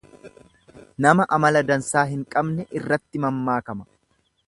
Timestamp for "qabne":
2.37-2.69